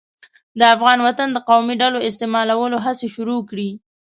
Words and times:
د 0.59 0.61
افغان 0.75 0.97
وطن 1.07 1.27
د 1.33 1.37
قومي 1.49 1.75
ډلو 1.81 1.99
استعمالولو 2.09 2.77
هڅې 2.85 3.07
شروع 3.15 3.39
کړې. 3.49 3.69